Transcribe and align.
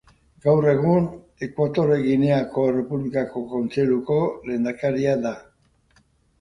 Gaur 0.43 0.67
egun, 0.69 1.03
Ekuatore 1.47 1.99
Gineako 2.07 2.65
Errepublikako 2.71 3.45
Kontseiluko 3.53 4.21
lehendakaria 4.49 5.17
da. 5.31 5.39